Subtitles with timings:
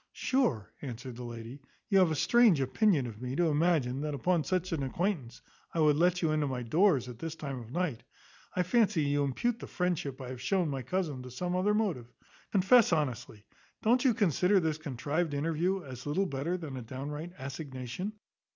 [0.13, 4.43] "Sure," answered the lady, "you have a strange opinion of me, to imagine, that upon
[4.43, 5.43] such an acquaintance,
[5.75, 8.01] I would let you into my doors at this time of night.
[8.55, 12.11] I fancy you impute the friendship I have shown my cousin to some other motive.
[12.51, 13.45] Confess honestly;
[13.83, 18.13] don't you consider this contrived interview as little better than a downright assignation?